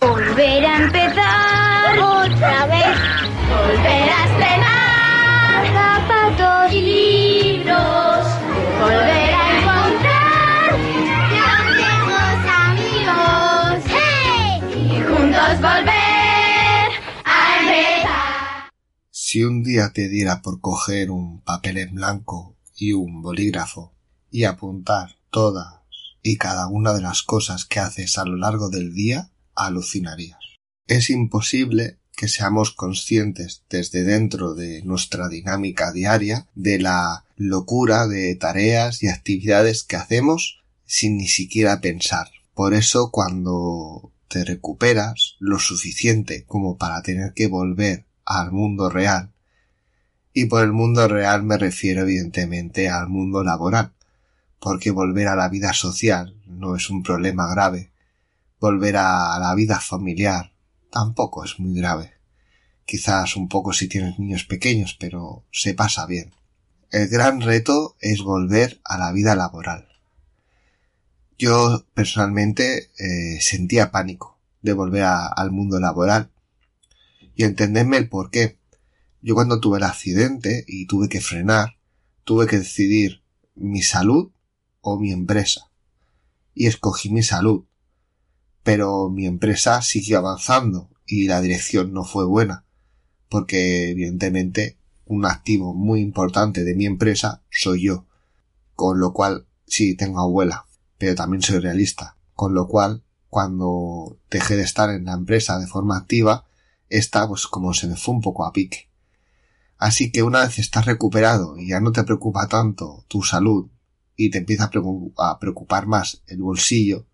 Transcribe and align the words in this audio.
Volver 0.00 0.64
a 0.64 0.84
empezar 0.84 1.98
otra 1.98 2.66
vez, 2.66 2.98
volver 3.48 4.08
a 4.10 4.24
estrenar 4.26 5.66
zapatos 5.72 6.72
y 6.72 6.80
libros, 6.82 8.26
volver 8.80 9.34
a 9.34 9.58
encontrar 9.58 10.78
viejos 11.74 12.38
amigos, 12.62 13.84
¡hey! 13.88 14.62
Y 14.76 15.00
juntos 15.02 15.60
volver 15.60 16.90
a 17.24 17.60
empezar. 17.60 18.70
Si 19.10 19.42
un 19.42 19.64
día 19.64 19.92
te 19.92 20.08
diera 20.08 20.42
por 20.42 20.60
coger 20.60 21.10
un 21.10 21.40
papel 21.40 21.78
en 21.78 21.96
blanco 21.96 22.54
y 22.76 22.92
un 22.92 23.20
bolígrafo 23.20 23.92
y 24.30 24.44
apuntar 24.44 25.16
todas 25.30 25.74
y 26.22 26.36
cada 26.36 26.68
una 26.68 26.92
de 26.92 27.00
las 27.00 27.24
cosas 27.24 27.64
que 27.64 27.80
haces 27.80 28.16
a 28.18 28.24
lo 28.24 28.36
largo 28.36 28.68
del 28.70 28.94
día, 28.94 29.30
alucinarías. 29.58 30.38
Es 30.86 31.10
imposible 31.10 31.98
que 32.16 32.28
seamos 32.28 32.72
conscientes 32.72 33.62
desde 33.68 34.02
dentro 34.02 34.54
de 34.54 34.82
nuestra 34.82 35.28
dinámica 35.28 35.92
diaria 35.92 36.48
de 36.54 36.78
la 36.80 37.24
locura 37.36 38.08
de 38.08 38.34
tareas 38.34 39.02
y 39.02 39.08
actividades 39.08 39.84
que 39.84 39.96
hacemos 39.96 40.62
sin 40.84 41.18
ni 41.18 41.28
siquiera 41.28 41.80
pensar. 41.80 42.28
Por 42.54 42.74
eso 42.74 43.10
cuando 43.10 44.12
te 44.28 44.44
recuperas 44.44 45.36
lo 45.38 45.58
suficiente 45.58 46.44
como 46.46 46.76
para 46.76 47.02
tener 47.02 47.34
que 47.34 47.46
volver 47.46 48.04
al 48.24 48.50
mundo 48.50 48.90
real, 48.90 49.32
y 50.32 50.46
por 50.46 50.62
el 50.62 50.72
mundo 50.72 51.08
real 51.08 51.42
me 51.42 51.56
refiero 51.56 52.02
evidentemente 52.02 52.88
al 52.88 53.08
mundo 53.08 53.42
laboral, 53.42 53.92
porque 54.60 54.90
volver 54.90 55.28
a 55.28 55.36
la 55.36 55.48
vida 55.48 55.72
social 55.72 56.34
no 56.46 56.76
es 56.76 56.90
un 56.90 57.02
problema 57.02 57.48
grave, 57.48 57.90
volver 58.60 58.96
a 58.96 59.38
la 59.38 59.54
vida 59.54 59.80
familiar 59.80 60.52
tampoco 60.90 61.44
es 61.44 61.58
muy 61.58 61.78
grave. 61.78 62.12
Quizás 62.84 63.36
un 63.36 63.48
poco 63.48 63.72
si 63.72 63.88
tienes 63.88 64.18
niños 64.18 64.44
pequeños, 64.44 64.96
pero 64.98 65.44
se 65.52 65.74
pasa 65.74 66.06
bien. 66.06 66.32
El 66.90 67.08
gran 67.08 67.40
reto 67.40 67.96
es 68.00 68.22
volver 68.22 68.80
a 68.84 68.96
la 68.96 69.12
vida 69.12 69.34
laboral. 69.34 69.88
Yo 71.38 71.84
personalmente 71.94 72.90
eh, 72.98 73.40
sentía 73.40 73.90
pánico 73.90 74.38
de 74.62 74.72
volver 74.72 75.04
al 75.04 75.52
mundo 75.52 75.78
laboral. 75.78 76.30
Y 77.36 77.44
entendedme 77.44 77.98
el 77.98 78.08
por 78.08 78.30
qué. 78.30 78.58
Yo 79.20 79.34
cuando 79.34 79.60
tuve 79.60 79.78
el 79.78 79.84
accidente 79.84 80.64
y 80.66 80.86
tuve 80.86 81.08
que 81.08 81.20
frenar, 81.20 81.76
tuve 82.24 82.46
que 82.46 82.58
decidir 82.58 83.22
mi 83.54 83.82
salud 83.82 84.32
o 84.80 84.98
mi 84.98 85.12
empresa. 85.12 85.70
Y 86.54 86.66
escogí 86.66 87.10
mi 87.10 87.22
salud 87.22 87.67
pero 88.62 89.08
mi 89.08 89.26
empresa 89.26 89.82
siguió 89.82 90.18
avanzando 90.18 90.90
y 91.06 91.26
la 91.26 91.40
dirección 91.40 91.92
no 91.92 92.04
fue 92.04 92.26
buena, 92.26 92.64
porque 93.28 93.90
evidentemente 93.90 94.78
un 95.06 95.24
activo 95.24 95.74
muy 95.74 96.00
importante 96.00 96.64
de 96.64 96.74
mi 96.74 96.86
empresa 96.86 97.42
soy 97.50 97.84
yo, 97.84 98.06
con 98.74 99.00
lo 99.00 99.12
cual 99.12 99.46
sí 99.66 99.96
tengo 99.96 100.20
abuela, 100.20 100.66
pero 100.98 101.14
también 101.14 101.42
soy 101.42 101.58
realista, 101.58 102.16
con 102.34 102.54
lo 102.54 102.68
cual 102.68 103.02
cuando 103.28 104.18
dejé 104.30 104.56
de 104.56 104.62
estar 104.62 104.90
en 104.90 105.04
la 105.04 105.12
empresa 105.12 105.58
de 105.58 105.66
forma 105.66 105.96
activa, 105.96 106.46
esta 106.88 107.26
pues 107.26 107.46
como 107.46 107.74
se 107.74 107.86
me 107.86 107.96
fue 107.96 108.14
un 108.14 108.20
poco 108.20 108.44
a 108.44 108.52
pique. 108.52 108.88
Así 109.78 110.10
que 110.10 110.22
una 110.22 110.40
vez 110.40 110.58
estás 110.58 110.86
recuperado 110.86 111.56
y 111.56 111.68
ya 111.68 111.80
no 111.80 111.92
te 111.92 112.02
preocupa 112.04 112.48
tanto 112.48 113.04
tu 113.08 113.22
salud 113.22 113.68
y 114.16 114.30
te 114.30 114.38
empieza 114.38 114.70
a 115.18 115.38
preocupar 115.38 115.86
más 115.86 116.22
el 116.26 116.42
bolsillo, 116.42 117.06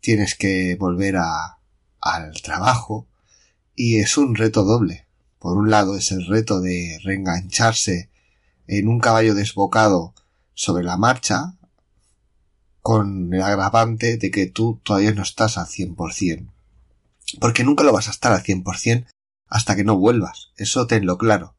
tienes 0.00 0.34
que 0.34 0.76
volver 0.76 1.16
a, 1.16 1.58
al 2.00 2.32
trabajo 2.42 3.06
y 3.74 3.98
es 3.98 4.16
un 4.16 4.34
reto 4.34 4.64
doble. 4.64 5.06
Por 5.38 5.56
un 5.56 5.70
lado 5.70 5.96
es 5.96 6.12
el 6.12 6.26
reto 6.26 6.60
de 6.60 6.98
reengancharse 7.02 8.10
en 8.66 8.88
un 8.88 9.00
caballo 9.00 9.34
desbocado 9.34 10.14
sobre 10.54 10.84
la 10.84 10.96
marcha 10.96 11.54
con 12.82 13.32
el 13.32 13.42
agravante 13.42 14.16
de 14.16 14.30
que 14.30 14.46
tú 14.46 14.80
todavía 14.82 15.12
no 15.12 15.22
estás 15.22 15.58
al 15.58 15.66
100%. 15.66 16.50
Porque 17.40 17.64
nunca 17.64 17.84
lo 17.84 17.92
vas 17.92 18.08
a 18.08 18.10
estar 18.10 18.32
al 18.32 18.42
100% 18.42 19.06
hasta 19.48 19.76
que 19.76 19.84
no 19.84 19.96
vuelvas. 19.96 20.52
Eso 20.56 20.86
tenlo 20.86 21.18
claro. 21.18 21.54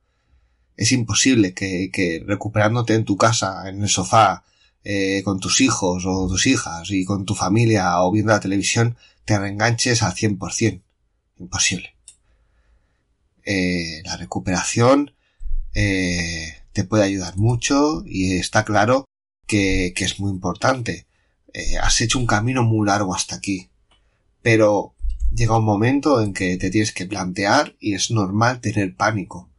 Es 0.78 0.92
imposible 0.92 1.54
que, 1.54 1.90
que 1.92 2.24
recuperándote 2.26 2.96
en 2.96 3.06
tu 3.06 3.18
casa, 3.18 3.70
en 3.70 3.84
el 3.84 3.90
sofá, 3.90 4.44
eh, 4.84 5.22
con 5.24 5.40
tus 5.40 5.62
hijos 5.62 6.04
o 6.06 6.28
tus 6.28 6.48
hijas 6.48 6.90
y 6.92 7.06
con 7.06 7.26
tu 7.26 7.36
familia 7.36 8.02
o 8.02 8.12
viendo 8.12 8.32
la 8.32 8.40
televisión 8.40 8.98
te 9.26 9.38
reenganches 9.38 10.04
al 10.04 10.14
100%. 10.14 10.82
Imposible. 11.40 11.96
Eh, 13.44 14.02
la 14.06 14.18
recuperación 14.18 15.14
eh, 15.74 16.56
te 16.74 16.84
puede 16.84 17.04
ayudar 17.04 17.38
mucho 17.38 18.04
y 18.06 18.38
está 18.38 18.64
claro 18.64 19.06
que, 19.48 19.94
que 19.96 20.06
es 20.06 20.20
muy 20.20 20.32
importante. 20.32 21.08
Eh, 21.54 21.78
has 21.78 22.00
hecho 22.02 22.20
un 22.20 22.28
camino 22.28 22.64
muy 22.64 22.88
largo 22.88 23.14
hasta 23.14 23.36
aquí. 23.36 23.70
Pero 24.42 24.96
llega 25.34 25.58
un 25.58 25.66
momento 25.66 26.22
en 26.22 26.34
que 26.34 26.58
te 26.58 26.70
tienes 26.70 26.92
que 26.92 27.06
plantear 27.06 27.76
y 27.80 27.94
es 27.96 28.12
normal 28.12 28.62
tener 28.62 28.96
pánico. 28.96 29.50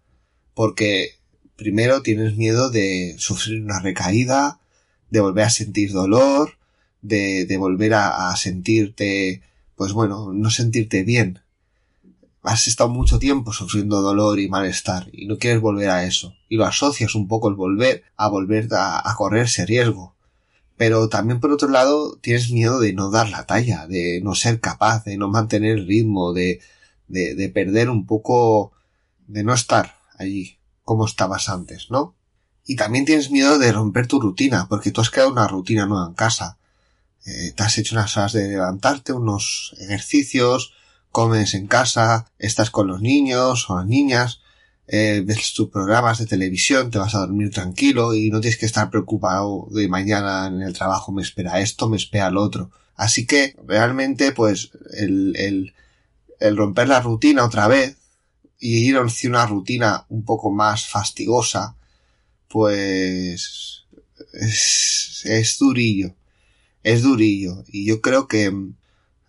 Porque 0.55 1.19
primero 1.57 2.03
tienes 2.03 2.37
miedo 2.37 2.71
de 2.71 3.15
sufrir 3.19 3.63
una 3.63 3.81
recaída, 3.81 4.61
de 5.13 5.21
volver 5.21 5.45
a 5.45 5.51
sentir 5.51 5.93
dolor, 5.93 6.57
de, 7.03 7.45
de 7.45 7.57
volver 7.59 7.93
a, 7.93 8.31
a, 8.31 8.37
sentirte, 8.37 9.43
pues 9.77 9.93
bueno, 9.93 10.33
no 10.33 10.51
sentirte 10.51 11.05
bien. 11.05 11.41
Has 12.43 12.67
estado 12.67 12.89
mucho 12.89 13.19
tiempo 13.19 13.53
sufriendo 13.53 14.01
dolor 14.01 14.41
y 14.41 14.49
malestar 14.49 15.11
y 15.13 15.27
no 15.27 15.37
quieres 15.37 15.61
volver 15.61 15.91
a 15.91 16.05
eso. 16.05 16.35
Y 16.49 16.57
lo 16.57 16.65
asocias 16.65 17.15
un 17.15 17.29
poco 17.29 17.51
el 17.51 17.57
volver 17.57 18.05
a 18.17 18.29
volver 18.29 18.73
a, 18.73 19.07
a 19.07 19.15
correr 19.15 19.45
ese 19.45 19.67
riesgo. 19.67 20.15
Pero 20.79 21.11
también 21.11 21.41
por 21.41 21.53
otro 21.53 21.69
lado 21.69 22.17
tienes 22.17 22.51
miedo 22.51 22.81
de 22.81 22.95
no 22.95 23.11
dar 23.11 23.29
la 23.29 23.45
talla, 23.45 23.87
de 23.87 24.23
no 24.23 24.35
ser 24.35 24.61
capaz, 24.61 25.05
de 25.05 25.19
no 25.19 25.29
mantener 25.29 25.77
el 25.77 25.87
ritmo, 25.87 26.33
de, 26.33 26.61
de, 27.09 27.35
de 27.35 27.49
perder 27.51 27.91
un 27.91 28.07
poco, 28.07 28.73
de 29.27 29.45
no 29.45 29.53
estar 29.53 29.95
allí 30.17 30.57
como 30.85 31.05
estabas 31.05 31.51
antes, 31.51 31.91
¿no? 31.91 32.15
Y 32.65 32.77
también 32.77 33.05
tienes 33.05 33.31
miedo 33.31 33.59
de 33.59 33.73
romper 33.73 34.07
tu 34.07 34.21
rutina, 34.21 34.67
porque 34.69 34.91
tú 34.91 35.01
has 35.01 35.11
creado 35.11 35.33
una 35.33 35.49
rutina 35.49 35.87
nueva 35.87 36.07
en 36.07 36.15
casa. 36.15 36.59
Eh, 37.25 37.53
te 37.57 37.63
has 37.63 37.79
hecho 37.79 37.95
unas 37.95 38.17
horas 38.17 38.33
de 38.33 38.49
levantarte, 38.49 39.13
unos 39.13 39.75
ejercicios, 39.79 40.75
comes 41.11 41.55
en 41.55 41.67
casa, 41.67 42.27
estás 42.39 42.71
con 42.71 42.89
los 42.89 43.01
niños 43.01 43.69
o 43.69 43.77
las 43.77 43.87
niñas, 43.87 44.41
eh, 44.89 45.23
ves 45.25 45.53
tus 45.53 45.69
programas 45.69 46.19
de 46.19 46.27
televisión, 46.27 46.91
te 46.91 46.99
vas 46.99 47.15
a 47.15 47.21
dormir 47.21 47.51
tranquilo 47.51 48.15
y 48.15 48.31
no 48.31 48.41
tienes 48.41 48.59
que 48.59 48.67
estar 48.67 48.91
preocupado 48.91 49.69
de 49.71 49.89
mañana 49.89 50.47
en 50.47 50.63
el 50.63 50.73
trabajo 50.73 51.13
me 51.13 51.23
espera 51.23 51.61
esto, 51.61 51.89
me 51.89 51.97
espera 51.97 52.31
lo 52.31 52.43
otro. 52.43 52.71
Así 52.97 53.27
que 53.27 53.55
realmente 53.67 54.33
pues 54.33 54.71
el, 54.93 55.35
el, 55.37 55.75
el 56.41 56.57
romper 56.57 56.89
la 56.89 57.01
rutina 57.01 57.45
otra 57.45 57.69
vez 57.69 57.97
y 58.59 58.89
ir 58.89 58.97
hacia 58.97 59.31
una 59.31 59.47
rutina 59.47 60.07
un 60.09 60.25
poco 60.25 60.51
más 60.51 60.89
fastigosa, 60.89 61.77
pues 62.53 63.87
es, 64.35 65.23
es 65.25 65.59
durillo, 65.59 66.15
es 66.83 67.03
durillo. 67.03 67.65
Y 67.67 67.87
yo 67.87 68.03
creo 68.03 68.29
que 68.29 68.53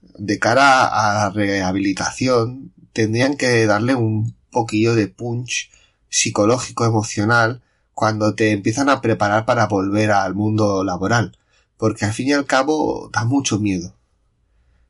de 0.02 0.40
cara 0.40 0.86
a 0.86 1.14
la 1.14 1.30
rehabilitación 1.30 2.74
tendrían 2.92 3.38
que 3.38 3.66
darle 3.66 3.96
un 3.96 4.36
poquillo 4.52 4.94
de 4.94 5.08
punch 5.08 5.72
psicológico, 6.10 6.86
emocional, 6.86 7.64
cuando 7.94 8.36
te 8.36 8.52
empiezan 8.52 8.90
a 8.90 9.00
preparar 9.00 9.46
para 9.46 9.68
volver 9.68 10.12
al 10.12 10.36
mundo 10.36 10.84
laboral. 10.84 11.38
Porque 11.78 12.06
al 12.06 12.14
fin 12.14 12.28
y 12.28 12.34
al 12.34 12.46
cabo 12.46 13.10
da 13.14 13.24
mucho 13.24 13.58
miedo. 13.58 13.96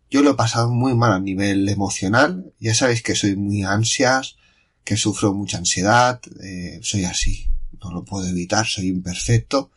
Yo 0.10 0.24
lo 0.24 0.32
he 0.32 0.36
pasado 0.36 0.72
muy 0.72 0.96
mal 0.96 1.12
a 1.14 1.20
nivel 1.20 1.70
emocional. 1.70 2.52
Ya 2.60 2.74
sabéis 2.74 3.04
que 3.04 3.16
soy 3.16 3.36
muy 3.36 3.64
ansias, 3.64 4.38
que 4.84 4.98
sufro 4.98 5.34
mucha 5.34 5.58
ansiedad, 5.60 6.20
eh, 6.42 6.80
soy 6.82 7.06
así 7.06 7.53
no 7.84 7.92
lo 7.92 8.06
puedo 8.06 8.28
evitar, 8.28 8.66
soy 8.66 8.88
imperfecto, 8.88 9.72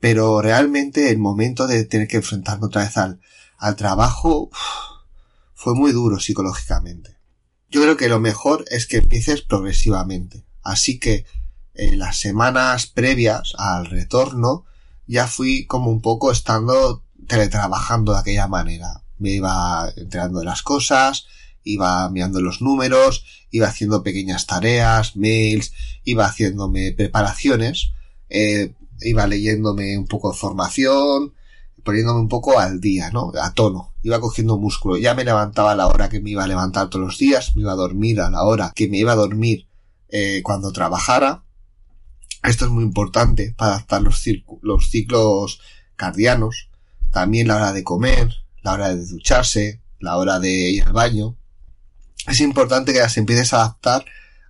pero 0.00 0.42
realmente 0.42 1.10
el 1.10 1.18
momento 1.18 1.66
de 1.66 1.84
tener 1.84 2.08
que 2.08 2.18
enfrentarme 2.18 2.66
otra 2.66 2.82
vez 2.82 2.96
al, 2.96 3.20
al 3.58 3.76
trabajo, 3.76 4.50
fue 5.54 5.74
muy 5.76 5.92
duro 5.92 6.18
psicológicamente. 6.18 7.16
Yo 7.70 7.82
creo 7.82 7.96
que 7.96 8.08
lo 8.08 8.18
mejor 8.18 8.64
es 8.68 8.86
que 8.86 8.96
empieces 8.96 9.42
progresivamente. 9.42 10.44
Así 10.62 10.98
que 10.98 11.24
en 11.74 12.00
las 12.00 12.18
semanas 12.18 12.86
previas 12.86 13.52
al 13.56 13.86
retorno 13.86 14.64
ya 15.06 15.28
fui 15.28 15.66
como 15.66 15.90
un 15.90 16.02
poco 16.02 16.32
estando 16.32 17.04
teletrabajando 17.28 18.12
de 18.12 18.18
aquella 18.18 18.48
manera. 18.48 19.04
Me 19.18 19.30
iba 19.30 19.88
enterando 19.96 20.40
de 20.40 20.46
las 20.46 20.62
cosas, 20.62 21.26
iba 21.64 22.08
mirando 22.10 22.40
los 22.40 22.62
números, 22.62 23.24
iba 23.50 23.68
haciendo 23.68 24.02
pequeñas 24.02 24.46
tareas, 24.46 25.16
mails, 25.16 25.72
iba 26.04 26.26
haciéndome 26.26 26.92
preparaciones, 26.92 27.92
eh, 28.28 28.74
iba 29.00 29.26
leyéndome 29.26 29.96
un 29.98 30.06
poco 30.06 30.32
de 30.32 30.38
formación, 30.38 31.34
poniéndome 31.84 32.20
un 32.20 32.28
poco 32.28 32.58
al 32.58 32.80
día, 32.80 33.10
¿no? 33.10 33.32
A 33.40 33.52
tono. 33.52 33.92
Iba 34.02 34.20
cogiendo 34.20 34.58
músculo. 34.58 34.96
Ya 34.96 35.14
me 35.14 35.24
levantaba 35.24 35.72
a 35.72 35.76
la 35.76 35.86
hora 35.86 36.08
que 36.08 36.20
me 36.20 36.30
iba 36.30 36.44
a 36.44 36.48
levantar 36.48 36.88
todos 36.88 37.04
los 37.04 37.18
días, 37.18 37.54
me 37.56 37.62
iba 37.62 37.72
a 37.72 37.76
dormir 37.76 38.20
a 38.20 38.30
la 38.30 38.42
hora 38.42 38.72
que 38.74 38.88
me 38.88 38.98
iba 38.98 39.12
a 39.12 39.16
dormir 39.16 39.66
eh, 40.08 40.40
cuando 40.42 40.72
trabajara. 40.72 41.44
Esto 42.42 42.64
es 42.64 42.70
muy 42.70 42.82
importante 42.82 43.54
para 43.56 43.74
adaptar 43.74 44.02
los, 44.02 44.24
los 44.62 44.90
ciclos 44.90 45.60
cardianos. 45.96 46.68
También 47.12 47.48
la 47.48 47.56
hora 47.56 47.72
de 47.72 47.84
comer, 47.84 48.32
la 48.62 48.72
hora 48.72 48.94
de 48.94 49.06
ducharse, 49.06 49.80
la 49.98 50.16
hora 50.16 50.40
de 50.40 50.50
ir 50.50 50.82
al 50.84 50.92
baño. 50.92 51.36
Es 52.26 52.40
importante 52.40 52.92
que 52.92 53.00
las 53.00 53.16
empieces 53.16 53.52
a 53.52 53.62
adaptar 53.62 54.04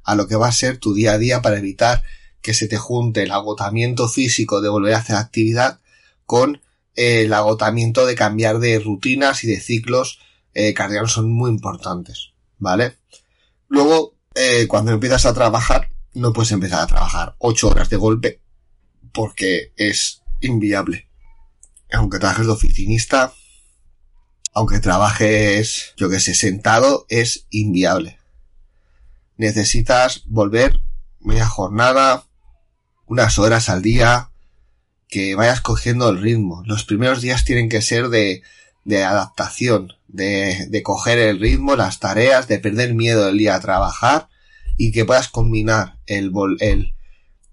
a 0.04 0.14
lo 0.14 0.26
que 0.26 0.36
va 0.36 0.48
a 0.48 0.52
ser 0.52 0.78
tu 0.78 0.94
día 0.94 1.12
a 1.12 1.19
día 1.19 1.42
para 1.42 1.58
evitar 1.58 2.02
que 2.40 2.54
se 2.54 2.69
te 2.69 2.76
junte 2.76 3.22
el 3.22 3.30
agotamiento 3.30 4.08
físico 4.08 4.60
de 4.60 4.69
volver 4.69 4.94
a 4.94 4.98
hacer 4.98 5.16
actividad 5.16 5.80
con 6.26 6.60
el 6.94 7.32
agotamiento 7.32 8.04
de 8.04 8.14
cambiar 8.14 8.58
de 8.58 8.78
rutinas 8.78 9.44
y 9.44 9.46
de 9.46 9.60
ciclos 9.60 10.19
eh, 10.54 10.74
son 11.06 11.32
muy 11.32 11.50
importantes, 11.50 12.32
¿vale? 12.58 12.96
Luego, 13.69 14.16
eh, 14.34 14.66
cuando 14.69 14.92
empiezas 14.92 15.24
a 15.24 15.32
trabajar, 15.32 15.88
no 16.12 16.32
puedes 16.32 16.52
empezar 16.52 16.80
a 16.80 16.86
trabajar 16.86 17.36
ocho 17.38 17.69
horas 17.69 17.88
de 17.88 17.96
golpe 17.96 18.42
porque 19.12 19.72
es 19.76 20.22
inviable. 20.40 21.08
Aunque 21.92 22.19
trabajes 22.19 22.46
de 22.46 22.52
oficinista, 22.52 23.32
aunque 24.52 24.81
trabajes, 24.81 25.94
yo 25.96 26.10
que 26.10 26.20
sé, 26.20 26.34
sentado, 26.34 27.06
es 27.08 27.46
inviable. 27.50 28.19
Necesitas 29.37 30.22
volver 30.26 30.81
media 31.20 31.46
jornada, 31.46 32.25
unas 33.06 33.38
horas 33.38 33.69
al 33.69 33.82
día, 33.82 34.31
que 35.08 35.34
vayas 35.34 35.60
cogiendo 35.60 36.08
el 36.08 36.20
ritmo. 36.20 36.62
Los 36.66 36.84
primeros 36.84 37.20
días 37.20 37.44
tienen 37.44 37.69
que 37.69 37.82
ser 37.82 38.08
de, 38.08 38.43
de 38.84 39.04
adaptación, 39.04 39.93
de, 40.08 40.66
de 40.69 40.82
coger 40.82 41.19
el 41.19 41.40
ritmo, 41.40 41.76
las 41.76 41.98
tareas, 41.98 42.48
de 42.48 42.58
perder 42.58 42.94
miedo 42.94 43.28
el 43.28 43.38
día 43.38 43.55
a 43.55 43.60
trabajar 43.60 44.28
y 44.76 44.93
que 44.93 45.05
puedas 45.05 45.28
combinar 45.28 45.98
el, 46.06 46.32
el, 46.60 46.94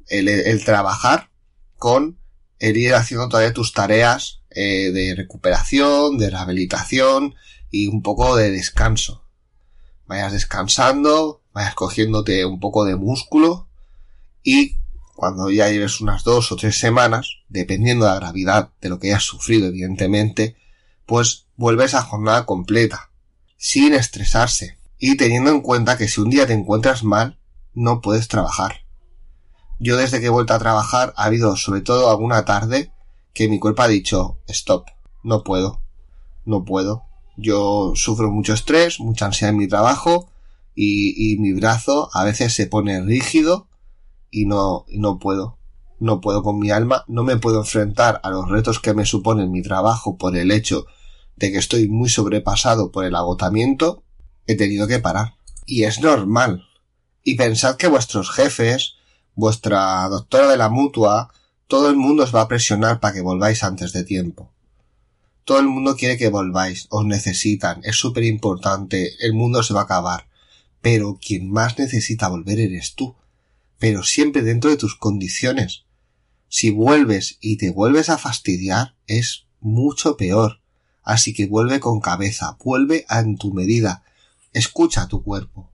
el, 0.07 0.27
el 0.27 0.65
trabajar 0.65 1.29
con 1.77 2.19
el 2.59 2.77
ir 2.77 2.93
haciendo 2.93 3.29
todavía 3.29 3.53
tus 3.53 3.73
tareas 3.73 4.38
eh, 4.51 4.91
de 4.91 5.15
recuperación, 5.15 6.17
de 6.17 6.29
rehabilitación 6.29 7.35
y 7.69 7.87
un 7.87 8.01
poco 8.01 8.35
de 8.35 8.51
descanso. 8.51 9.23
Vayas 10.07 10.33
descansando, 10.33 11.41
vayas 11.53 11.75
cogiéndote 11.75 12.45
un 12.45 12.59
poco 12.59 12.85
de 12.85 12.95
músculo 12.95 13.67
y 14.43 14.77
cuando 15.15 15.51
ya 15.51 15.69
lleves 15.69 15.99
unas 15.99 16.23
dos 16.23 16.51
o 16.51 16.55
tres 16.55 16.79
semanas, 16.79 17.39
dependiendo 17.49 18.05
de 18.05 18.11
la 18.11 18.19
gravedad 18.19 18.69
de 18.81 18.89
lo 18.89 18.99
que 18.99 19.09
hayas 19.09 19.23
sufrido, 19.23 19.67
evidentemente, 19.67 20.55
pues 21.05 21.47
vuelves 21.57 21.93
a 21.93 22.01
jornada 22.01 22.45
completa, 22.45 23.11
sin 23.57 23.93
estresarse, 23.93 24.77
y 24.97 25.17
teniendo 25.17 25.51
en 25.51 25.61
cuenta 25.61 25.97
que 25.97 26.07
si 26.07 26.21
un 26.21 26.29
día 26.29 26.47
te 26.47 26.53
encuentras 26.53 27.03
mal, 27.03 27.37
no 27.73 27.99
puedes 27.99 28.29
trabajar. 28.29 28.85
Yo 29.79 29.97
desde 29.97 30.19
que 30.19 30.27
he 30.27 30.29
vuelto 30.29 30.53
a 30.53 30.59
trabajar 30.59 31.13
ha 31.17 31.25
habido 31.25 31.55
sobre 31.57 31.81
todo 31.81 32.09
alguna 32.09 32.45
tarde 32.45 32.91
que 33.33 33.47
mi 33.47 33.59
cuerpo 33.59 33.83
ha 33.83 33.87
dicho 33.87 34.37
stop, 34.47 34.87
no 35.23 35.43
puedo, 35.43 35.81
no 36.45 36.65
puedo. 36.65 37.03
Yo 37.37 37.93
sufro 37.95 38.31
mucho 38.31 38.53
estrés, 38.53 38.99
mucha 38.99 39.25
ansiedad 39.25 39.53
en 39.53 39.59
mi 39.59 39.67
trabajo 39.67 40.29
y, 40.75 41.31
y 41.31 41.37
mi 41.37 41.53
brazo 41.53 42.09
a 42.13 42.23
veces 42.23 42.53
se 42.53 42.67
pone 42.67 43.01
rígido 43.01 43.67
y 44.31 44.45
no, 44.45 44.85
no 44.89 45.19
puedo. 45.19 45.57
No 45.99 46.21
puedo 46.21 46.43
con 46.43 46.59
mi 46.59 46.71
alma, 46.71 47.03
no 47.07 47.23
me 47.23 47.37
puedo 47.37 47.59
enfrentar 47.59 48.21
a 48.23 48.29
los 48.29 48.47
retos 48.47 48.79
que 48.79 48.93
me 48.93 49.05
supone 49.05 49.47
mi 49.47 49.61
trabajo 49.61 50.17
por 50.17 50.37
el 50.37 50.51
hecho 50.51 50.85
de 51.35 51.51
que 51.51 51.57
estoy 51.57 51.87
muy 51.87 52.09
sobrepasado 52.09 52.91
por 52.91 53.05
el 53.05 53.15
agotamiento, 53.15 54.03
he 54.45 54.55
tenido 54.55 54.87
que 54.87 54.99
parar. 54.99 55.35
Y 55.65 55.83
es 55.83 56.01
normal. 56.01 56.65
Y 57.23 57.35
pensad 57.35 57.77
que 57.77 57.87
vuestros 57.87 58.29
jefes, 58.29 58.95
vuestra 59.35 60.07
doctora 60.09 60.49
de 60.49 60.57
la 60.57 60.69
mutua, 60.69 61.31
todo 61.69 61.89
el 61.89 61.95
mundo 61.95 62.23
os 62.23 62.35
va 62.35 62.41
a 62.41 62.49
presionar 62.49 62.99
para 62.99 63.13
que 63.13 63.21
volváis 63.21 63.63
antes 63.63 63.93
de 63.93 64.03
tiempo. 64.03 64.51
Todo 65.45 65.59
el 65.59 65.67
mundo 65.67 65.95
quiere 65.95 66.17
que 66.17 66.27
volváis, 66.27 66.87
os 66.89 67.05
necesitan, 67.05 67.79
es 67.85 67.95
súper 67.95 68.25
importante, 68.25 69.13
el 69.21 69.33
mundo 69.33 69.63
se 69.63 69.73
va 69.73 69.81
a 69.81 69.83
acabar. 69.85 70.27
Pero 70.81 71.17
quien 71.25 71.49
más 71.49 71.79
necesita 71.79 72.27
volver 72.27 72.59
eres 72.59 72.95
tú 72.95 73.15
pero 73.79 74.03
siempre 74.03 74.43
dentro 74.43 74.69
de 74.69 74.77
tus 74.77 74.95
condiciones. 74.95 75.85
Si 76.49 76.69
vuelves 76.69 77.37
y 77.39 77.57
te 77.57 77.71
vuelves 77.71 78.09
a 78.09 78.17
fastidiar, 78.17 78.95
es 79.07 79.45
mucho 79.61 80.17
peor. 80.17 80.59
Así 81.01 81.33
que 81.33 81.47
vuelve 81.47 81.79
con 81.79 82.01
cabeza, 82.01 82.57
vuelve 82.63 83.05
a 83.07 83.19
en 83.21 83.37
tu 83.37 83.53
medida, 83.53 84.03
escucha 84.53 85.03
a 85.03 85.07
tu 85.07 85.23
cuerpo. 85.23 85.71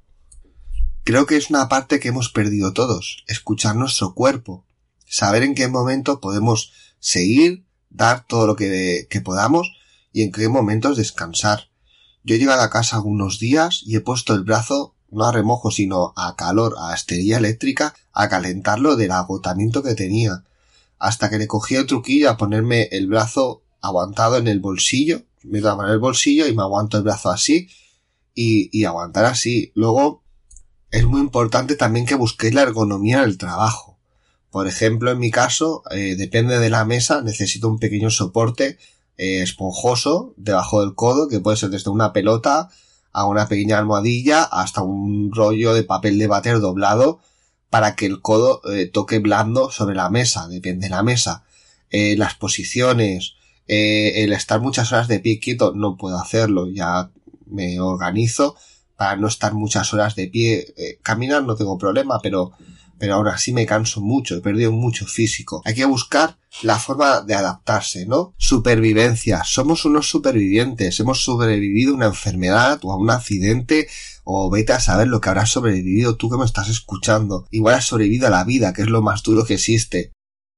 Creo 1.03 1.25
que 1.25 1.35
es 1.35 1.49
una 1.49 1.67
parte 1.67 1.99
que 1.99 2.09
hemos 2.09 2.29
perdido 2.29 2.73
todos, 2.73 3.23
escuchar 3.27 3.75
nuestro 3.75 4.13
cuerpo, 4.13 4.63
saber 5.05 5.43
en 5.43 5.55
qué 5.55 5.67
momento 5.67 6.19
podemos 6.19 6.73
seguir, 6.99 7.65
dar 7.89 8.25
todo 8.27 8.47
lo 8.47 8.55
que, 8.55 9.07
podamos 9.23 9.71
y 10.11 10.23
en 10.23 10.31
qué 10.31 10.49
momentos 10.49 10.97
descansar. 10.97 11.69
Yo 12.23 12.35
he 12.35 12.39
llegado 12.39 12.61
a 12.61 12.69
casa 12.69 12.95
algunos 12.95 13.39
días 13.39 13.81
y 13.85 13.95
he 13.95 14.01
puesto 14.01 14.33
el 14.33 14.43
brazo 14.43 14.95
no 15.11 15.25
a 15.25 15.31
remojo, 15.31 15.71
sino 15.71 16.13
a 16.17 16.35
calor, 16.35 16.75
a 16.79 16.93
esterilla 16.93 17.37
eléctrica, 17.37 17.95
a 18.11 18.27
calentarlo 18.27 18.95
del 18.95 19.11
agotamiento 19.11 19.81
que 19.83 19.95
tenía, 19.95 20.43
hasta 20.97 21.29
que 21.29 21.37
le 21.37 21.47
cogí 21.47 21.75
el 21.75 21.85
truquillo 21.85 22.29
a 22.29 22.37
ponerme 22.37 22.89
el 22.91 23.07
brazo 23.07 23.63
aguantado 23.81 24.37
en 24.37 24.47
el 24.47 24.59
bolsillo, 24.59 25.21
me 25.43 25.61
daba 25.61 25.85
en 25.85 25.91
el 25.91 25.99
bolsillo 25.99 26.47
y 26.47 26.55
me 26.55 26.63
aguanto 26.63 26.97
el 26.97 27.03
brazo 27.03 27.29
así, 27.29 27.69
y, 28.33 28.69
y 28.77 28.83
aguantar 28.85 29.25
así. 29.25 29.71
Luego, 29.75 30.23
es 30.91 31.05
muy 31.05 31.21
importante 31.21 31.75
también 31.75 32.05
que 32.05 32.15
busquéis 32.15 32.53
la 32.53 32.63
ergonomía 32.63 33.21
del 33.21 33.37
trabajo. 33.37 33.94
Por 34.55 34.69
ejemplo, 34.69 35.11
en 35.11 35.19
mi 35.19 35.31
caso, 35.31 35.83
eh, 35.91 36.15
depende 36.15 36.59
de 36.59 36.69
la 36.69 36.85
mesa, 36.85 37.21
necesito 37.21 37.67
un 37.67 37.77
pequeño 37.77 38.09
soporte 38.09 38.77
eh, 39.17 39.41
esponjoso 39.41 40.33
debajo 40.37 40.79
del 40.79 40.95
codo, 40.95 41.27
que 41.27 41.41
puede 41.41 41.57
ser 41.57 41.71
desde 41.71 41.89
una 41.89 42.13
pelota 42.13 42.69
a 43.11 43.27
una 43.27 43.49
pequeña 43.49 43.77
almohadilla 43.77 44.43
hasta 44.43 44.81
un 44.81 45.33
rollo 45.33 45.73
de 45.73 45.83
papel 45.83 46.17
de 46.17 46.27
bater 46.27 46.61
doblado 46.61 47.19
para 47.69 47.97
que 47.97 48.05
el 48.05 48.21
codo 48.21 48.61
eh, 48.71 48.85
toque 48.85 49.19
blando 49.19 49.71
sobre 49.71 49.93
la 49.93 50.09
mesa, 50.09 50.47
depende 50.47 50.87
de 50.87 50.91
la 50.91 51.03
mesa. 51.03 51.43
Eh, 51.89 52.15
las 52.15 52.35
posiciones, 52.35 53.33
el 53.67 54.31
estar 54.31 54.61
muchas 54.61 54.89
horas 54.93 55.09
de 55.09 55.19
pie 55.19 55.41
quieto, 55.41 55.73
no 55.75 55.97
puedo 55.97 56.17
hacerlo, 56.17 56.69
ya 56.69 57.11
me 57.45 57.81
organizo 57.81 58.55
para 58.95 59.17
no 59.17 59.27
estar 59.27 59.53
muchas 59.53 59.93
horas 59.93 60.15
de 60.15 60.27
pie. 60.27 60.73
caminar 61.01 61.43
no 61.43 61.57
tengo 61.57 61.77
problema, 61.77 62.21
pero 62.23 62.53
pero 62.97 63.15
ahora 63.15 63.37
sí 63.37 63.53
me 63.53 63.65
canso 63.65 64.01
mucho, 64.01 64.35
he 64.35 64.41
perdido 64.41 64.71
mucho 64.71 65.05
físico. 65.05 65.61
Hay 65.65 65.75
que 65.75 65.85
buscar 65.85 66.37
la 66.61 66.79
forma 66.79 67.21
de 67.21 67.35
adaptarse, 67.35 68.05
¿no? 68.05 68.33
Supervivencia. 68.37 69.43
Somos 69.43 69.85
unos 69.85 70.09
supervivientes. 70.09 70.99
Hemos 70.99 71.23
sobrevivido 71.23 71.93
a 71.93 71.95
una 71.95 72.05
enfermedad 72.07 72.79
o 72.83 72.91
a 72.91 72.97
un 72.97 73.09
accidente 73.09 73.87
o 74.23 74.49
vete 74.49 74.73
a 74.73 74.79
saber 74.79 75.07
lo 75.07 75.21
que 75.21 75.29
habrás 75.29 75.51
sobrevivido 75.51 76.15
tú 76.15 76.29
que 76.29 76.37
me 76.37 76.45
estás 76.45 76.69
escuchando. 76.69 77.47
Igual 77.51 77.75
has 77.75 77.85
sobrevivido 77.85 78.27
a 78.27 78.31
la 78.31 78.43
vida, 78.43 78.73
que 78.73 78.83
es 78.83 78.89
lo 78.89 79.01
más 79.01 79.23
duro 79.23 79.45
que 79.45 79.55
existe. 79.55 80.13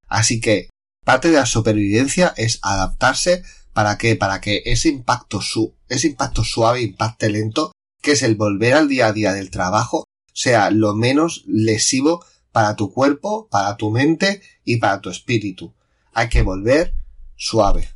Así 0.07 0.39
que 0.39 0.69
parte 1.03 1.29
de 1.29 1.37
la 1.37 1.45
supervivencia 1.45 2.33
es 2.37 2.59
adaptarse 2.61 3.43
para 3.73 3.97
que, 3.97 4.15
para 4.15 4.41
que 4.41 4.63
ese 4.65 4.89
impacto 4.89 5.41
su, 5.41 5.75
ese 5.89 6.07
impacto 6.07 6.43
suave, 6.43 6.81
impacto 6.81 7.27
lento, 7.29 7.71
que 8.01 8.13
es 8.13 8.23
el 8.23 8.35
volver 8.35 8.73
al 8.73 8.87
día 8.87 9.07
a 9.07 9.13
día 9.13 9.33
del 9.33 9.51
trabajo, 9.51 10.05
sea 10.37 10.69
lo 10.69 10.93
menos 10.93 11.43
lesivo 11.47 12.23
para 12.51 12.75
tu 12.75 12.93
cuerpo, 12.93 13.47
para 13.49 13.75
tu 13.75 13.89
mente 13.89 14.43
y 14.63 14.77
para 14.77 15.01
tu 15.01 15.09
espíritu. 15.09 15.73
Hay 16.13 16.29
que 16.29 16.43
volver 16.43 16.93
suave. 17.35 17.89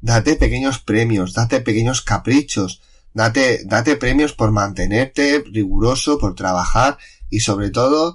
Date 0.00 0.36
pequeños 0.36 0.78
premios, 0.78 1.32
date 1.32 1.60
pequeños 1.60 2.02
caprichos, 2.02 2.82
date, 3.14 3.64
date 3.64 3.96
premios 3.96 4.32
por 4.32 4.52
mantenerte 4.52 5.42
riguroso, 5.44 6.18
por 6.18 6.36
trabajar 6.36 6.98
y 7.30 7.40
sobre 7.40 7.70
todo 7.70 8.14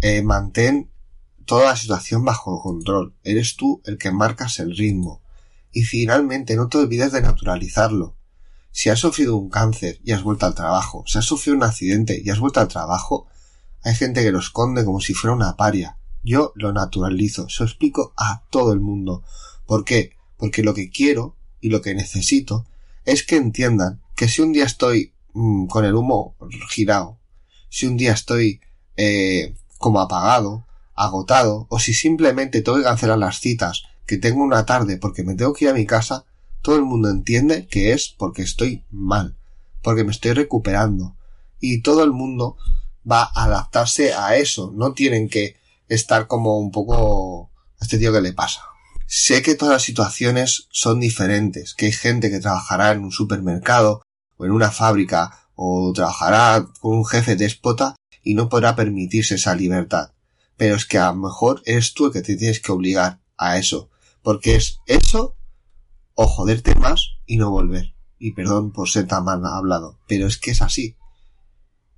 eh, 0.00 0.22
mantén 0.22 0.88
toda 1.44 1.64
la 1.64 1.76
situación 1.76 2.24
bajo 2.24 2.62
control. 2.62 3.16
Eres 3.24 3.56
tú 3.56 3.82
el 3.84 3.98
que 3.98 4.12
marcas 4.12 4.60
el 4.60 4.76
ritmo. 4.76 5.22
Y 5.72 5.82
finalmente 5.82 6.54
no 6.54 6.68
te 6.68 6.78
olvides 6.78 7.10
de 7.10 7.22
naturalizarlo. 7.22 8.14
Si 8.72 8.88
has 8.88 8.98
sufrido 8.98 9.36
un 9.36 9.50
cáncer 9.50 10.00
y 10.02 10.12
has 10.12 10.22
vuelto 10.22 10.46
al 10.46 10.54
trabajo, 10.54 11.04
si 11.06 11.18
has 11.18 11.26
sufrido 11.26 11.56
un 11.56 11.62
accidente 11.62 12.20
y 12.24 12.30
has 12.30 12.40
vuelto 12.40 12.60
al 12.60 12.68
trabajo, 12.68 13.26
hay 13.82 13.94
gente 13.94 14.22
que 14.22 14.32
lo 14.32 14.38
esconde 14.38 14.84
como 14.84 15.00
si 15.00 15.12
fuera 15.12 15.36
una 15.36 15.56
paria. 15.56 15.98
Yo 16.22 16.52
lo 16.54 16.72
naturalizo, 16.72 17.48
se 17.48 17.62
lo 17.62 17.68
explico 17.68 18.14
a 18.16 18.42
todo 18.48 18.72
el 18.72 18.80
mundo. 18.80 19.24
¿Por 19.66 19.84
qué? 19.84 20.12
Porque 20.38 20.62
lo 20.62 20.72
que 20.72 20.90
quiero 20.90 21.36
y 21.60 21.68
lo 21.68 21.82
que 21.82 21.94
necesito 21.94 22.66
es 23.04 23.24
que 23.24 23.36
entiendan 23.36 24.00
que 24.16 24.28
si 24.28 24.40
un 24.40 24.52
día 24.52 24.64
estoy 24.64 25.12
mm, 25.34 25.66
con 25.66 25.84
el 25.84 25.94
humo 25.94 26.36
girado, 26.70 27.18
si 27.68 27.86
un 27.86 27.96
día 27.96 28.12
estoy 28.12 28.60
eh, 28.96 29.54
como 29.78 30.00
apagado, 30.00 30.66
agotado, 30.94 31.66
o 31.68 31.78
si 31.78 31.92
simplemente 31.92 32.62
tengo 32.62 32.78
que 32.78 32.84
cancelar 32.84 33.18
las 33.18 33.40
citas, 33.40 33.82
que 34.06 34.16
tengo 34.16 34.42
una 34.42 34.64
tarde 34.64 34.96
porque 34.96 35.24
me 35.24 35.34
tengo 35.34 35.52
que 35.52 35.66
ir 35.66 35.70
a 35.70 35.74
mi 35.74 35.86
casa, 35.86 36.24
todo 36.62 36.76
el 36.76 36.82
mundo 36.82 37.10
entiende 37.10 37.66
que 37.66 37.92
es 37.92 38.08
porque 38.08 38.42
estoy 38.42 38.84
mal, 38.90 39.36
porque 39.82 40.04
me 40.04 40.12
estoy 40.12 40.32
recuperando. 40.32 41.16
Y 41.60 41.82
todo 41.82 42.02
el 42.04 42.12
mundo 42.12 42.56
va 43.08 43.22
a 43.22 43.44
adaptarse 43.44 44.14
a 44.14 44.36
eso. 44.36 44.72
No 44.74 44.94
tienen 44.94 45.28
que 45.28 45.56
estar 45.88 46.28
como 46.28 46.58
un 46.58 46.70
poco 46.70 47.50
a 47.80 47.84
este 47.84 47.98
tío 47.98 48.12
que 48.12 48.20
le 48.20 48.32
pasa. 48.32 48.62
Sé 49.06 49.42
que 49.42 49.56
todas 49.56 49.74
las 49.74 49.82
situaciones 49.82 50.68
son 50.70 51.00
diferentes, 51.00 51.74
que 51.74 51.86
hay 51.86 51.92
gente 51.92 52.30
que 52.30 52.40
trabajará 52.40 52.92
en 52.92 53.00
un 53.00 53.12
supermercado 53.12 54.02
o 54.38 54.46
en 54.46 54.52
una 54.52 54.70
fábrica 54.70 55.48
o 55.54 55.92
trabajará 55.92 56.66
con 56.80 56.96
un 56.96 57.04
jefe 57.04 57.36
déspota 57.36 57.96
y 58.22 58.34
no 58.34 58.48
podrá 58.48 58.74
permitirse 58.74 59.34
esa 59.34 59.54
libertad. 59.54 60.12
Pero 60.56 60.76
es 60.76 60.86
que 60.86 60.98
a 60.98 61.08
lo 61.08 61.16
mejor 61.16 61.62
eres 61.66 61.92
tú 61.92 62.06
el 62.06 62.12
que 62.12 62.22
te 62.22 62.36
tienes 62.36 62.60
que 62.60 62.72
obligar 62.72 63.20
a 63.36 63.58
eso, 63.58 63.90
porque 64.22 64.54
es 64.54 64.78
eso 64.86 65.36
o 66.14 66.26
joderte 66.26 66.74
más 66.74 67.16
y 67.26 67.36
no 67.36 67.50
volver. 67.50 67.94
Y 68.18 68.32
perdón 68.32 68.72
por 68.72 68.88
ser 68.88 69.06
tan 69.06 69.24
mal 69.24 69.44
hablado, 69.44 69.98
pero 70.06 70.26
es 70.26 70.38
que 70.38 70.52
es 70.52 70.62
así. 70.62 70.96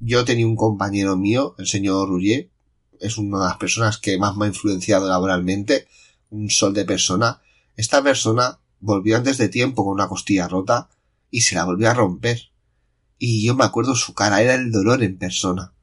Yo 0.01 0.25
tenía 0.25 0.47
un 0.47 0.57
compañero 0.57 1.17
mío, 1.17 1.55
el 1.59 1.67
señor 1.67 2.09
Roulier, 2.09 2.51
es 3.01 3.19
una 3.19 3.39
de 3.39 3.45
las 3.45 3.57
personas 3.57 3.99
que 3.99 4.19
más 4.19 4.37
me 4.37 4.47
ha 4.47 4.49
influenciado 4.49 5.09
laboralmente, 5.09 5.87
un 6.31 6.51
sol 6.51 6.73
de 6.75 6.85
persona. 6.85 7.43
Esta 7.77 8.03
persona 8.03 8.61
volvió 8.81 9.17
antes 9.17 9.39
de 9.39 9.49
tiempo 9.49 9.85
con 9.85 9.95
una 9.95 10.09
costilla 10.09 10.49
rota 10.49 10.89
y 11.31 11.43
se 11.43 11.55
la 11.55 11.65
volvió 11.65 11.91
a 11.91 11.95
romper. 11.95 12.51
Y 13.19 13.45
yo 13.45 13.55
me 13.55 13.65
acuerdo 13.65 13.95
su 13.95 14.15
cara, 14.15 14.41
era 14.41 14.55
el 14.55 14.73
dolor 14.73 15.03
en 15.03 15.19
persona. 15.19 15.75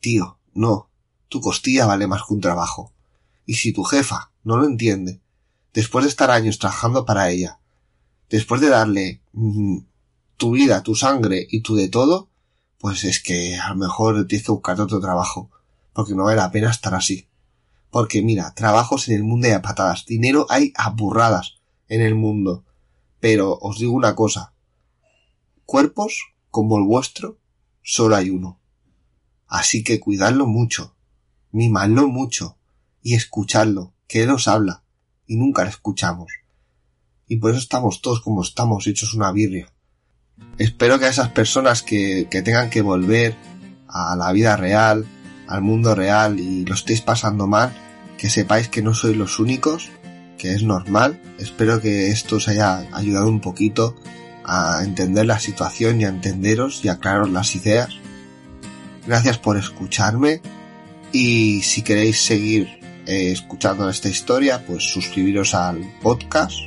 Tío, 0.00 0.38
no, 0.52 0.90
tu 1.28 1.40
costilla 1.40 1.86
vale 1.86 2.06
más 2.06 2.22
que 2.26 2.34
un 2.34 2.40
trabajo. 2.40 2.92
Y 3.46 3.54
si 3.54 3.72
tu 3.72 3.84
jefa 3.84 4.32
no 4.44 4.56
lo 4.56 4.66
entiende, 4.66 5.21
después 5.72 6.04
de 6.04 6.10
estar 6.10 6.30
años 6.30 6.58
trabajando 6.58 7.04
para 7.04 7.30
ella, 7.30 7.58
después 8.30 8.60
de 8.60 8.68
darle 8.68 9.22
mm, 9.32 9.78
tu 10.36 10.52
vida, 10.52 10.82
tu 10.82 10.94
sangre 10.94 11.46
y 11.50 11.60
tu 11.60 11.74
de 11.74 11.88
todo, 11.88 12.28
pues 12.78 13.04
es 13.04 13.22
que 13.22 13.56
a 13.56 13.70
lo 13.70 13.76
mejor 13.76 14.26
tienes 14.26 14.46
que 14.46 14.52
buscarte 14.52 14.82
otro 14.82 15.00
trabajo, 15.00 15.50
porque 15.92 16.14
no 16.14 16.24
vale 16.24 16.36
la 16.36 16.50
pena 16.50 16.70
estar 16.70 16.94
así. 16.94 17.28
Porque 17.90 18.22
mira, 18.22 18.54
trabajos 18.54 19.08
en 19.08 19.16
el 19.16 19.24
mundo 19.24 19.46
hay 19.46 19.52
a 19.52 19.62
patadas, 19.62 20.06
dinero 20.06 20.46
hay 20.48 20.72
a 20.76 20.90
burradas 20.90 21.60
en 21.88 22.00
el 22.00 22.14
mundo. 22.14 22.64
Pero 23.20 23.58
os 23.60 23.78
digo 23.78 23.92
una 23.92 24.14
cosa, 24.14 24.52
cuerpos 25.64 26.32
como 26.50 26.78
el 26.78 26.84
vuestro 26.84 27.38
solo 27.82 28.16
hay 28.16 28.30
uno. 28.30 28.58
Así 29.46 29.84
que 29.84 30.00
cuidadlo 30.00 30.46
mucho, 30.46 30.96
mimadlo 31.52 32.08
mucho 32.08 32.56
y 33.02 33.14
escuchadlo, 33.14 33.92
que 34.08 34.22
él 34.22 34.30
os 34.30 34.48
habla 34.48 34.81
y 35.32 35.36
nunca 35.36 35.64
lo 35.64 35.70
escuchamos. 35.70 36.30
Y 37.26 37.36
por 37.36 37.52
eso 37.52 37.60
estamos 37.60 38.02
todos 38.02 38.20
como 38.20 38.42
estamos, 38.42 38.86
hechos 38.86 39.14
una 39.14 39.32
birria. 39.32 39.66
Espero 40.58 40.98
que 40.98 41.06
a 41.06 41.08
esas 41.08 41.30
personas 41.30 41.82
que, 41.82 42.28
que 42.30 42.42
tengan 42.42 42.68
que 42.68 42.82
volver 42.82 43.34
a 43.88 44.14
la 44.14 44.30
vida 44.32 44.58
real, 44.58 45.06
al 45.48 45.62
mundo 45.62 45.94
real 45.94 46.38
y 46.38 46.66
lo 46.66 46.74
estéis 46.74 47.00
pasando 47.00 47.46
mal, 47.46 47.72
que 48.18 48.28
sepáis 48.28 48.68
que 48.68 48.82
no 48.82 48.92
sois 48.92 49.16
los 49.16 49.38
únicos, 49.38 49.88
que 50.36 50.52
es 50.52 50.62
normal. 50.62 51.18
Espero 51.38 51.80
que 51.80 52.08
esto 52.08 52.36
os 52.36 52.48
haya 52.48 52.86
ayudado 52.92 53.28
un 53.28 53.40
poquito 53.40 53.96
a 54.44 54.82
entender 54.84 55.24
la 55.24 55.38
situación 55.38 55.98
y 55.98 56.04
a 56.04 56.08
entenderos 56.08 56.84
y 56.84 56.90
aclararos 56.90 57.30
las 57.30 57.56
ideas. 57.56 57.88
Gracias 59.06 59.38
por 59.38 59.56
escucharme 59.56 60.42
y 61.10 61.62
si 61.62 61.80
queréis 61.80 62.22
seguir 62.22 62.81
eh, 63.06 63.32
escuchando 63.32 63.88
esta 63.88 64.08
historia, 64.08 64.64
pues 64.66 64.84
suscribiros 64.84 65.54
al 65.54 65.80
podcast. 66.00 66.58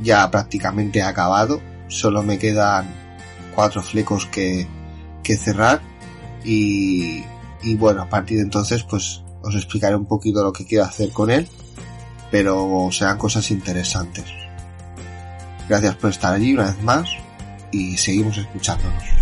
Ya 0.00 0.30
prácticamente 0.30 1.02
ha 1.02 1.08
acabado, 1.08 1.60
solo 1.88 2.22
me 2.22 2.38
quedan 2.38 2.86
cuatro 3.54 3.82
flecos 3.82 4.26
que, 4.26 4.66
que 5.22 5.36
cerrar 5.36 5.80
y, 6.44 7.24
y 7.62 7.74
bueno, 7.74 8.02
a 8.02 8.08
partir 8.08 8.36
de 8.36 8.44
entonces 8.44 8.84
pues 8.84 9.22
os 9.42 9.54
explicaré 9.54 9.96
un 9.96 10.06
poquito 10.06 10.42
lo 10.42 10.52
que 10.52 10.64
quiero 10.64 10.84
hacer 10.84 11.10
con 11.10 11.30
él, 11.30 11.48
pero 12.30 12.88
serán 12.92 13.18
cosas 13.18 13.50
interesantes. 13.50 14.26
Gracias 15.68 15.96
por 15.96 16.10
estar 16.10 16.34
allí 16.34 16.54
una 16.54 16.66
vez 16.66 16.82
más 16.82 17.08
y 17.72 17.96
seguimos 17.96 18.38
escuchándonos. 18.38 19.17